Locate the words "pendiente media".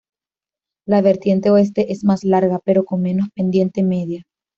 3.35-4.23